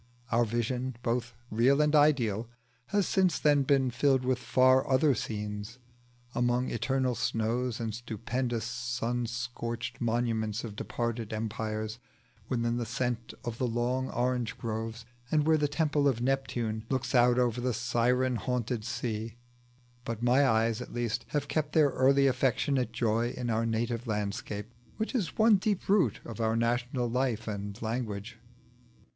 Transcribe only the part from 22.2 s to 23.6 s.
affectionate joy in